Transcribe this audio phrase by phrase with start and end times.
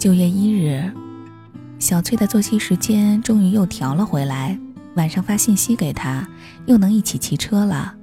[0.00, 0.82] 九月一日，
[1.78, 4.58] 小翠的作息时间终于又调了回来。
[4.94, 6.26] 晚上发信息给她，
[6.64, 7.94] 又能一起骑车了。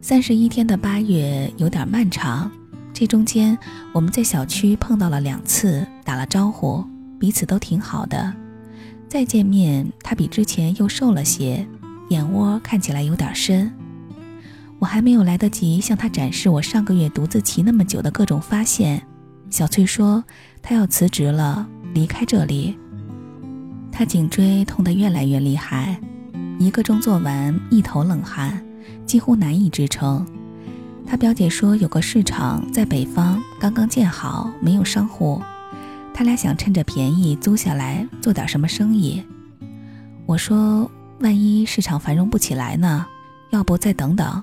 [0.00, 2.48] 三十一天的八月有点漫长，
[2.92, 3.58] 这中间
[3.92, 6.84] 我们在小区碰到了两次，打了招呼，
[7.18, 8.32] 彼此都挺好的。
[9.08, 11.66] 再见面，她比之前又瘦了些，
[12.10, 13.68] 眼窝看起来有点深。
[14.78, 19.02] 我还没有来得及向她展示我上个月独自骑那么久的各种发现，
[19.50, 20.22] 小翠说
[20.62, 22.78] 他要辞职了，离开这里。
[23.90, 26.00] 他颈椎痛得越来越厉害，
[26.58, 28.64] 一个钟做完，一头冷汗。
[29.04, 30.24] 几乎难以支撑。
[31.04, 35.42] 他表姐说有个市场在北方刚刚建好，没有商户，
[36.14, 39.20] 他俩想趁着便宜租下来做点什么生意。
[40.26, 43.04] 我说万一市场繁荣不起来呢？
[43.50, 44.40] 要不再等等？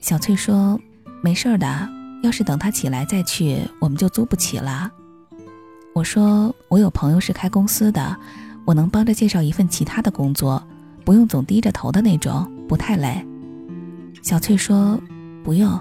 [0.00, 0.80] 小翠说
[1.22, 1.88] 没事的，
[2.24, 4.90] 要是等他起来再去，我们就租不起了。
[5.96, 8.14] 我说我有朋友是开公司的，
[8.66, 10.62] 我能帮着介绍一份其他的工作，
[11.06, 13.26] 不用总低着头的那种，不太累。
[14.20, 15.00] 小翠说
[15.42, 15.80] ：“不用。”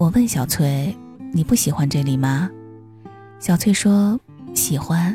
[0.00, 0.96] 我问小翠
[1.30, 2.48] ：“你不喜欢这里吗？”
[3.38, 4.18] 小翠说
[4.56, 5.14] ：“喜欢，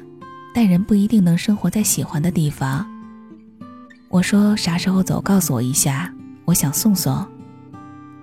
[0.53, 2.85] 但人不一定能生活在喜欢的地方。”
[4.09, 5.19] 我说：“啥时候走？
[5.19, 6.13] 告诉我一下，
[6.45, 7.25] 我想送送。”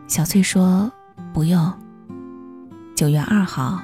[0.07, 0.89] 小翠说
[1.35, 1.69] ：“不用。”
[2.95, 3.83] 九月二号，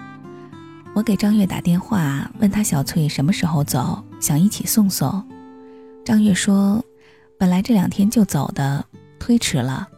[0.95, 5.23] 我给张月打电话，问他小翠什么时候走，想一起送送。
[6.05, 6.83] 张月说
[7.37, 8.85] ：“本来这两天就走的，
[9.19, 9.89] 推迟了。”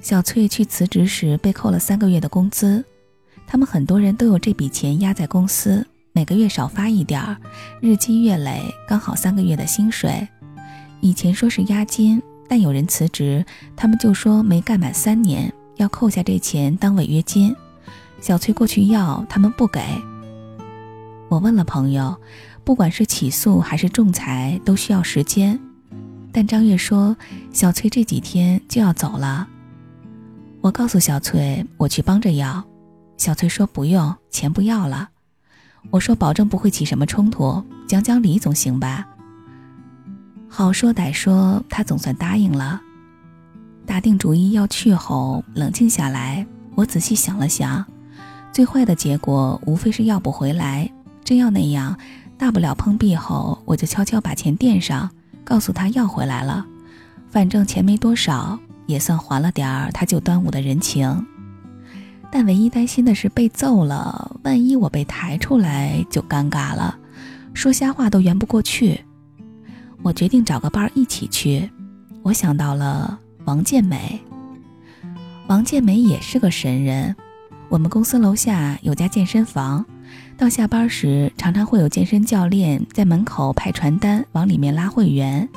[0.00, 2.84] 小翠去辞职时被扣了三个月的工资，
[3.48, 7.36] 他们很多人都有这笔钱压在公司，每个月少发一点儿，
[7.80, 10.26] 日积月累刚好三个月的薪水。
[11.00, 17.52] 以前说是押金，但有人辞职，他们就说没干满三年要扣下这钱当违约金。
[18.20, 19.80] 小翠过去要，他们不给。
[21.28, 22.18] 我问了朋友，
[22.64, 25.58] 不管是起诉还是仲裁都需要时间，
[26.32, 27.16] 但张月说
[27.52, 29.46] 小翠这几天就要走了。
[30.60, 32.64] 我告诉小翠，我去帮着要。
[33.16, 35.10] 小翠说不用，钱不要了。
[35.90, 39.06] 我说保证不会起什么冲突，讲讲理总行吧。
[40.48, 42.80] 好说歹说，他总算答应了。
[43.84, 47.84] 打定主意要去后，冷静下来，我仔细想了想，
[48.52, 50.90] 最坏的结果无非是要不回来。
[51.28, 51.94] 真要那样，
[52.38, 55.10] 大不了碰壁后，我就悄悄把钱垫上，
[55.44, 56.64] 告诉他要回来了，
[57.28, 58.58] 反正钱没多少。
[58.86, 61.26] 也算还了点儿他救端午的人情，
[62.32, 66.98] 但唯一担心的是被揍了，万一我被抬出来就尴尬了，
[67.52, 68.98] 说瞎话都圆不过去。
[70.00, 71.70] 我决定找个伴儿一起去。
[72.22, 74.18] 我想到了王健美，
[75.46, 77.14] 王健美也是个神人。
[77.68, 79.84] 我们公司楼下有家健身房，
[80.38, 85.48] 到下班时常常会有健身教练在门口派传单往里面拉会员，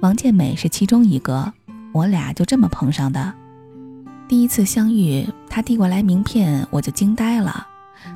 [0.00, 1.52] 王健美是其中一个。
[1.92, 3.32] 我俩就这么碰上的，
[4.28, 7.64] 第一次相遇，他递过来名片，我就惊呆了。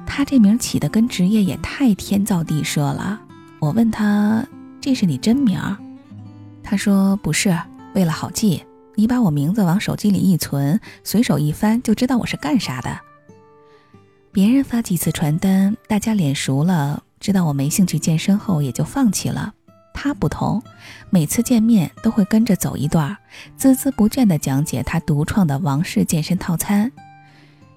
[0.04, 3.20] 他这名起的跟职业也太天造地设了。
[3.60, 4.44] 我问他
[4.82, 5.56] ：“这是你真名？”
[6.64, 7.56] 他说：“不是，
[7.94, 8.64] 为了好记，
[8.96, 12.98] 你把我名字往手机里一存，随手一翻就知道我是干啥的。”
[14.32, 19.52] 别人发几次传单，大家脸熟了，知道我没兴趣健身后，也就放弃了。
[19.92, 20.62] 他不同，
[21.10, 23.14] 每次见面都会跟着走一段，
[23.58, 26.90] 孜孜不倦地讲解他独创的王氏健身套餐。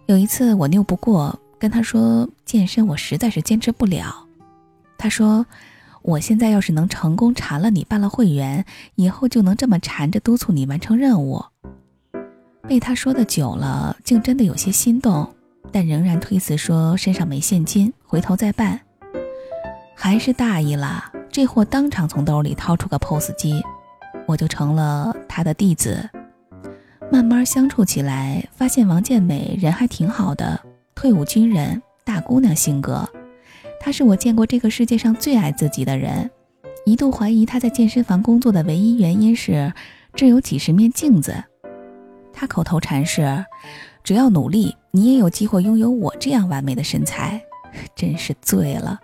[0.05, 4.25] 有一次我拗不过，跟他说健身我实在是坚持不了。
[4.97, 5.45] 他说
[6.03, 8.63] 我现在要是能成功缠了你办了会员，
[8.95, 11.43] 以后就能这么缠着督促你完成任务。
[12.65, 15.34] 被他说的久了，竟真的有些心动，
[15.71, 18.79] 但仍然推辞说身上没现金，回头再办。
[19.95, 21.11] 还是大意了。
[21.31, 23.61] 这货当场从兜里掏出个 POS 机，
[24.25, 26.09] 我就成了他的弟子。
[27.11, 30.59] 慢慢相处起来，发现王健美人还挺好的，
[30.95, 33.07] 退伍军人，大姑娘性格。
[33.79, 36.29] 他是我见过这个世界上最爱自己的人。
[36.85, 39.73] 一度怀疑他在健身房工作的唯一原因是
[40.13, 41.35] 这有几十面镜子。
[42.31, 43.45] 他口头禅是
[44.03, 47.41] ：“只要努力，你也有机会拥有我这样完美的身材。
[47.93, 48.97] ”真是醉了。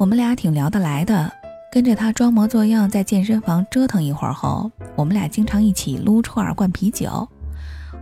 [0.00, 1.32] 我们俩挺聊得来的，
[1.70, 7.28] 跟着他装模作样在健身房折腾一会儿后，我们俩经常一起撸串儿、灌啤酒，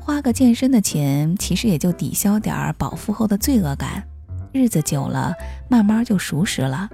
[0.01, 4.03] 花个健身的钱，其实也就抵消点儿饱腹后的罪恶感。
[4.51, 5.35] 日子久了，
[5.69, 6.89] 慢慢就熟识了。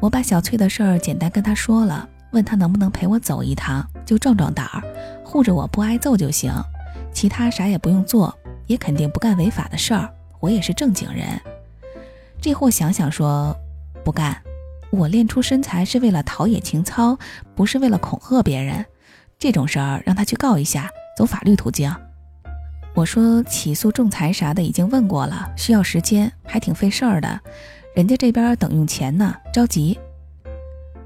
[0.00, 4.82] 我把小翠的事儿简单跟他说了，问他能不能陪我走一趟，就壮壮胆儿，
[5.24, 6.52] 护着我不挨揍就行，
[7.14, 8.36] 其他啥也不用做，
[8.66, 10.12] 也肯定不干违法的事儿。
[10.40, 11.26] 我也是正经人。
[12.40, 13.56] 这货想想说
[14.04, 14.40] ：“不干，
[14.90, 17.18] 我练出身材是为了陶冶情操，
[17.54, 18.84] 不是为了恐吓别人。
[19.38, 21.94] 这种事儿让他去告一下，走法律途径。”
[22.94, 27.40] 我说：“起诉、仲裁啥的已经问过了，需要时间，还挺费事儿的。
[27.94, 29.98] 人家这边等用钱呢，着急。”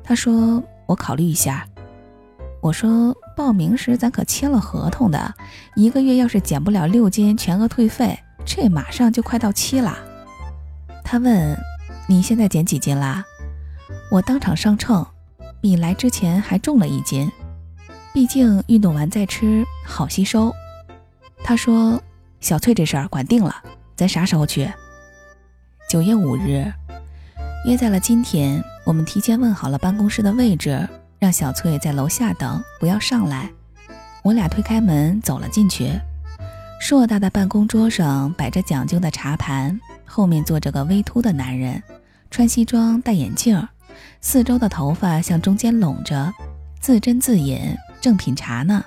[0.02, 1.66] 他说：“我考虑一下。”
[2.60, 5.34] 我说：“报名时咱可签了合同的，
[5.74, 8.18] 一个月要是减不了六斤，全额退费。
[8.44, 9.96] 这马上就快到期了。”
[11.02, 11.56] 他问
[12.06, 13.24] ：“你现在减几斤啦？”
[14.12, 15.06] 我当场上秤，
[15.58, 17.32] 比来之前还重了一斤。
[18.12, 20.54] 毕竟运动完再吃好吸收。
[21.42, 21.98] 他说
[22.40, 23.56] ：“小翠这事儿管定了，
[23.96, 24.70] 咱啥时候去？”
[25.88, 26.70] 九月五日，
[27.66, 28.62] 约在了今天。
[28.84, 30.86] 我们提前问好了办公室的位置。
[31.20, 33.50] 让小翠在楼下等，不要上来。
[34.24, 35.92] 我俩推开门走了进去。
[36.80, 41.82] 硕大的办公桌上摆着讲究的茶盘，后面坐着个微秃的男人，
[42.30, 43.68] 穿西装戴眼镜儿，
[44.22, 46.32] 四周的头发向中间拢着，
[46.80, 48.82] 自斟自饮，正品茶呢。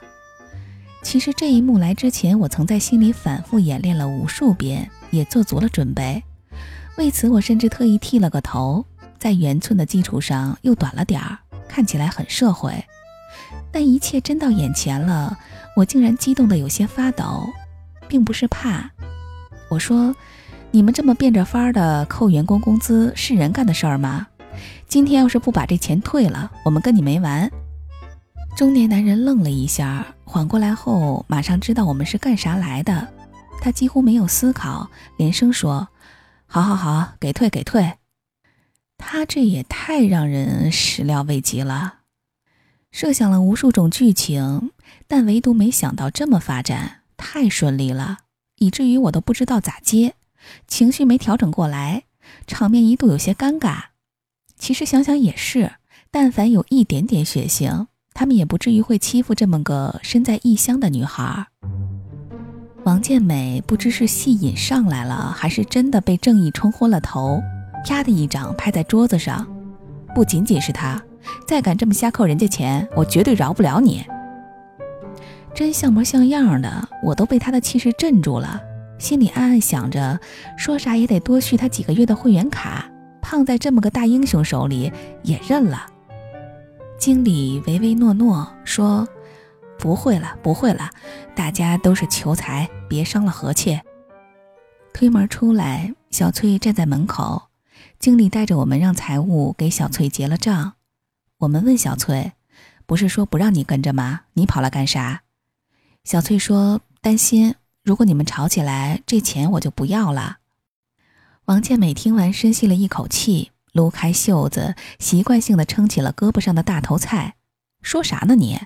[1.04, 6.24] 其实这一幕来之前，我曾在心里反复演练了无数遍，也做足了准备。
[6.98, 8.84] 为此，我甚至特意剃了个头，
[9.20, 11.38] 在圆寸的基础上又短了点儿。
[11.68, 12.84] 看起来很社会，
[13.72, 15.38] 但一切真到眼前了，
[15.76, 17.48] 我竟然激动得有些发抖，
[18.08, 18.92] 并不是怕。
[19.70, 20.16] 我说
[20.72, 24.28] ：“你们这么变着法儿的扣员工工资，是人干的事儿吗？
[24.88, 27.50] 今天要是不把这钱退了，我们跟你没完。”
[28.56, 33.08] 中年男人愣了一下，缓过来后马上知道我们是干啥来的。
[33.62, 34.88] 他几乎没有思考，
[35.18, 35.88] 连声说
[36.46, 37.94] ：“好好好，给退给退。”
[38.98, 41.96] 他这也太让人始料未及了，
[42.92, 44.72] 设想了无数种剧情，
[45.08, 48.20] 但唯独没想到这么发展，太顺利了，
[48.58, 50.16] 以至于我都不知道咋接，
[50.68, 52.04] 情绪没调整过来，
[52.48, 53.84] 场面一度有些尴尬。
[54.58, 55.74] 其实想想也是，
[56.10, 61.48] 但凡有一点点血腥，他们也不至于会欺负这么个身在异乡的女孩。
[62.86, 67.42] 王健美不知是戏瘾上来了，还是真的被正义冲昏了头。
[67.84, 69.48] 啪的一掌拍在桌子上，
[70.16, 71.02] 不仅仅是他，
[71.48, 74.04] 再敢这么瞎扣人家钱，我绝对饶不了你！
[75.54, 78.60] 真像模像样的，我都被他的气势镇住了，
[78.98, 80.20] 心里暗暗想着，
[80.58, 82.90] 说啥也得多续他几个月的会员卡。
[83.22, 84.92] 胖在这么个大英雄手里
[85.22, 85.86] 也认了。
[86.98, 89.08] 经理唯唯诺诺说
[89.78, 90.90] ：“不会了，不会了，
[91.36, 93.80] 大家都是求财，别伤了和气。”
[94.94, 97.53] 推门出来，小翠站在门口。
[98.04, 100.74] 经理带着我们让财务给小翠结了账。
[101.38, 102.34] 我们问小翠
[102.86, 104.24] ：“不是说不让你跟着吗？
[104.34, 105.22] 你跑来干啥？”
[106.04, 110.40] 小翠说：“担心，如果你们吵起来，这钱我就不要了。”
[111.48, 117.36] 王健美听完，深吸了一口气，撸开袖子，习惯性的撑起了胳膊上的大头菜。
[117.82, 118.60] 说啥呢你？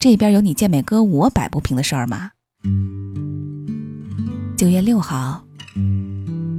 [0.00, 2.32] 这边有你健美哥我摆不平的事儿吗？
[4.58, 5.44] 九月六号，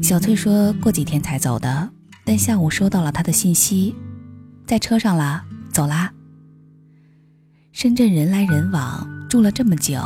[0.02, 1.92] 小翠说过几天才走的。
[2.32, 3.94] 但下午收到了他的信息，
[4.66, 6.14] 在车上了，走啦。
[7.74, 10.02] 深圳人来人往，住了这么久，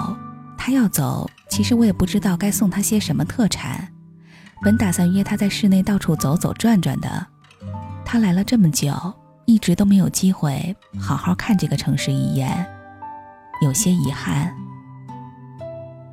[0.57, 3.88] 他要走，其实我也不知道该送他些什么特产。
[4.63, 7.27] 本打算约他在市内到处走走转转的，
[8.04, 8.91] 他来了这么久，
[9.46, 12.65] 一直都没有机会好好看这个城市一眼，
[13.62, 14.51] 有些遗憾。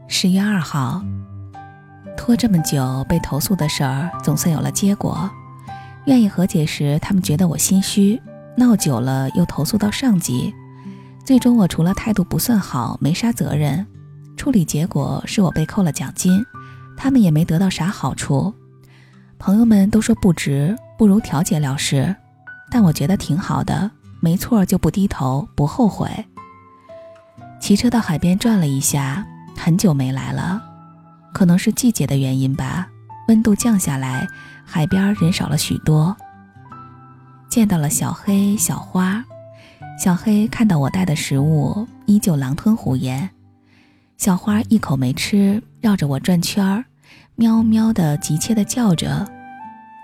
[0.08, 1.02] 十月二号，
[2.18, 5.30] 拖这么久被投诉的事儿总算有了结果。
[6.06, 8.20] 愿意和解时，他们觉得我心虚；
[8.56, 10.52] 闹久了，又投诉到上级。
[11.24, 13.86] 最终，我除了态度不算好，没啥责任。
[14.36, 16.44] 处理结果是我被扣了奖金，
[16.96, 18.52] 他们也没得到啥好处。
[19.38, 22.14] 朋友们都说不值，不如调解了事。
[22.70, 23.90] 但我觉得挺好的，
[24.20, 26.08] 没错就不低头，不后悔。
[27.60, 29.24] 骑车到海边转了一下，
[29.56, 30.60] 很久没来了，
[31.32, 32.88] 可能是季节的原因吧，
[33.28, 34.26] 温度降下来。
[34.64, 36.16] 海边人少了许多，
[37.50, 39.22] 见到了小黑、小花。
[40.02, 43.28] 小黑看到我带的食物，依旧狼吞虎咽。
[44.16, 46.84] 小花一口没吃，绕着我转圈儿，
[47.34, 49.26] 喵喵的急切的叫着。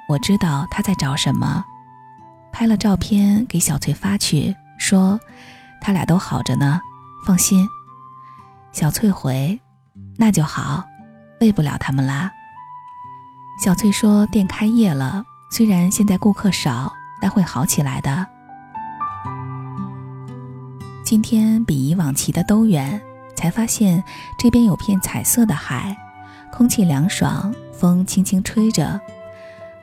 [0.08, 1.64] 我知道它在找什么，
[2.52, 5.18] 拍了照片给小翠发去，说
[5.80, 6.80] 他俩都好着呢，
[7.24, 7.66] 放心。
[8.72, 9.58] 小翠回
[10.18, 10.84] ：“那就好，
[11.40, 12.30] 喂不了他们啦。”
[13.58, 18.24] 小翠说：“店开业了，虽然现在顾客少，但会好起来的。
[21.04, 23.00] 今天比以往骑的都远，
[23.34, 24.02] 才发现
[24.38, 25.96] 这边有片彩色的海，
[26.52, 29.00] 空气凉爽，风轻轻吹着。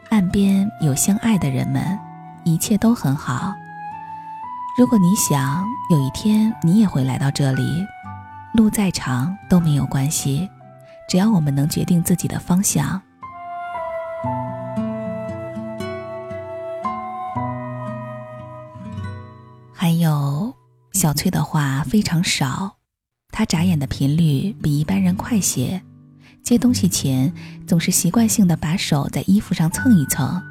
[0.10, 2.00] 岸边有相爱的人们，
[2.46, 3.54] 一切都很好。
[4.78, 7.86] 如果你想有一天你也会来到这里，
[8.54, 10.50] 路再长都没有关系，
[11.10, 13.02] 只要我们能决定自己的方向。
[19.86, 20.52] 还有，
[20.94, 22.78] 小翠的话非常少，
[23.30, 25.80] 她眨眼的频率比一般人快些。
[26.42, 27.32] 接东西前，
[27.68, 30.42] 总是习惯性的把手在衣服上蹭一蹭。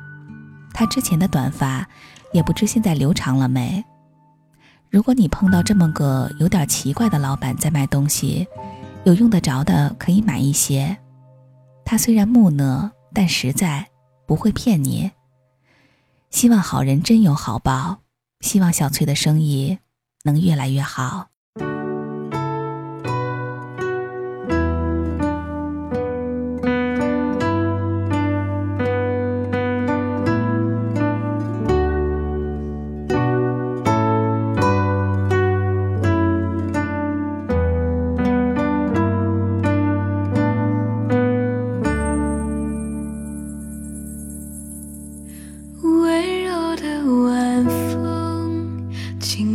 [0.73, 1.85] 她之前的短发，
[2.33, 3.85] 也不知现在留长了没。
[4.89, 8.47] 如果你碰到这么个有点奇怪的老板在卖东西，
[9.03, 10.97] 有用得着的可以买一些。
[11.85, 13.85] 他虽然木讷，但实在，
[14.29, 15.11] 不会骗你。
[16.31, 17.99] 希望好人真有好报。
[18.45, 19.79] 希望小翠的生意
[20.25, 21.31] 能越来越好。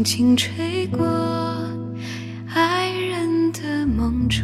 [0.10, 1.06] 轻轻吹过
[2.52, 4.44] 爱人的梦中，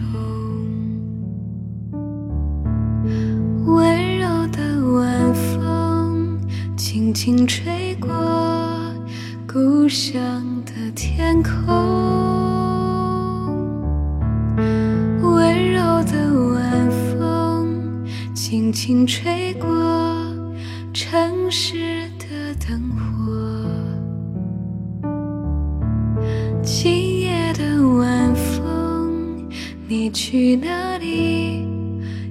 [3.66, 4.62] 温柔的
[4.94, 6.40] 晚风
[6.78, 8.12] 轻轻吹过
[9.52, 11.52] 故乡的天空，
[15.24, 18.06] 温柔的晚风
[18.36, 19.68] 轻轻吹过
[20.94, 23.95] 城市的灯火。
[29.88, 31.64] 你去哪里？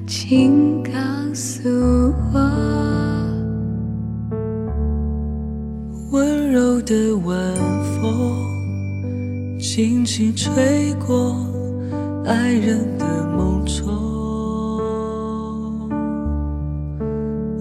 [0.08, 0.90] 请告
[1.32, 1.68] 诉
[2.32, 2.40] 我。
[6.10, 7.54] 温柔的晚
[8.00, 8.42] 风，
[9.60, 11.36] 轻轻吹过
[12.26, 13.06] 爱人的
[13.36, 13.86] 梦中。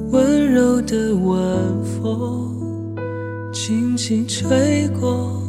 [0.10, 1.40] 温柔的晚
[1.84, 2.96] 风，
[3.54, 5.40] 轻轻吹过。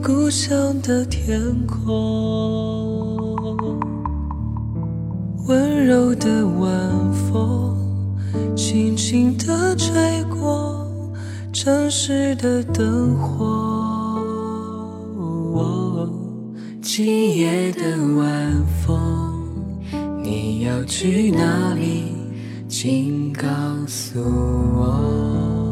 [0.00, 2.73] 故乡的天空，
[5.46, 7.76] 温柔的晚风，
[8.56, 10.88] 轻轻地吹过
[11.52, 13.44] 城市的灯火。
[15.54, 16.08] 哦
[16.80, 17.82] 今夜的
[18.16, 19.44] 晚风，
[20.22, 22.14] 你要去哪里？
[22.66, 23.44] 请告
[23.86, 25.63] 诉我。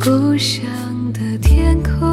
[0.00, 0.64] 故乡
[1.12, 2.07] 的天空，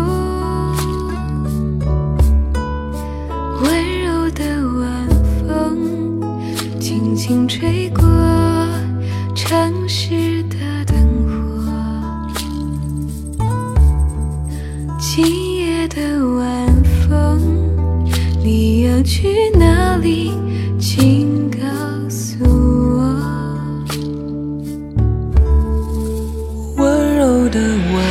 [27.55, 27.61] 的
[27.93, 28.03] 晚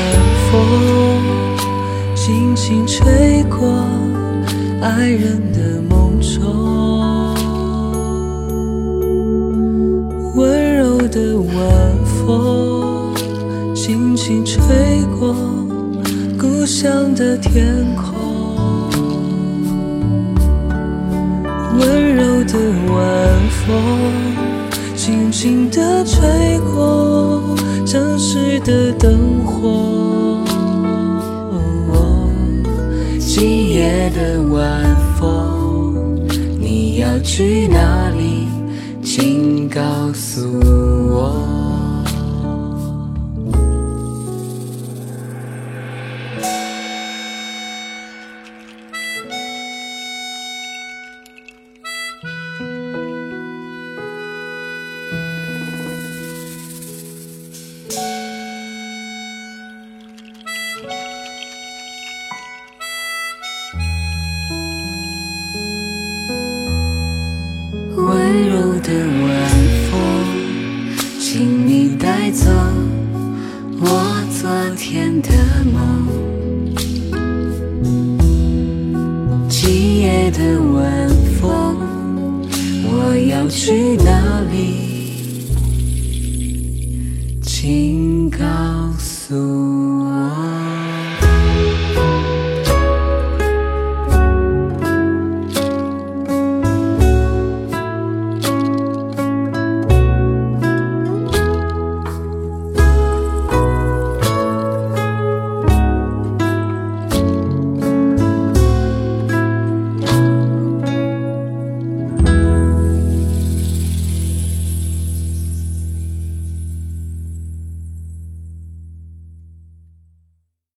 [0.50, 0.54] 风，
[2.14, 3.58] 轻轻吹过
[4.80, 7.36] 爱人的梦中。
[10.34, 11.54] 温柔的晚
[12.06, 13.14] 风，
[13.74, 14.56] 轻轻吹
[15.20, 15.36] 过。
[16.38, 18.14] 故乡的天空，
[21.78, 22.58] 温柔的
[22.94, 23.04] 晚
[23.50, 23.76] 风，
[24.96, 27.42] 轻轻地吹过
[27.86, 29.23] 城市的灯
[34.14, 36.24] 的晚风，
[36.60, 38.46] 你要去哪里？
[39.02, 39.80] 请告
[40.12, 40.40] 诉
[41.10, 41.53] 我。
[72.34, 72.63] So.